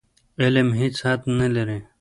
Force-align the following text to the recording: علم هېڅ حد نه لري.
علم 0.41 0.67
هېڅ 0.79 0.95
حد 1.05 1.21
نه 1.39 1.47
لري. 1.55 1.79